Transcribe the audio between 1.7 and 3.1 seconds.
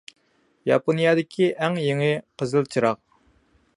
يېڭى قىزىل چىراغ.